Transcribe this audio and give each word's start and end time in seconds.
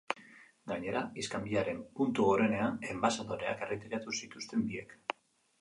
Gainera, 0.71 1.01
iskanbilaren 1.23 1.83
puntu 1.99 2.25
gorenean, 2.31 2.81
enbaxadoreak 2.95 3.63
erretiratu 3.69 4.19
zituzten 4.23 4.65
biek. 4.73 4.99